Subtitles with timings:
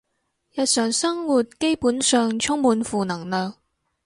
[0.53, 3.53] 日常生活基本上充滿負能量